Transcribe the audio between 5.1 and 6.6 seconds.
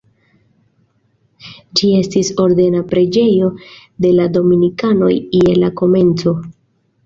je la komenco.